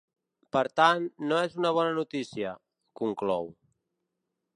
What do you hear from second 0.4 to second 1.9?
“Per tant, no és una